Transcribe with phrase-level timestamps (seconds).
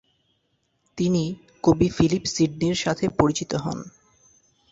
[0.97, 1.23] তিনি
[1.63, 3.79] কবি ফিলিপ সিডনির সাথে পরিচিত হন।